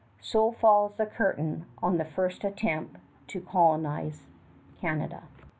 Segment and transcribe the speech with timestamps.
[0.19, 4.25] So falls the curtain on the first attempt to colonize
[4.79, 5.21] Canada.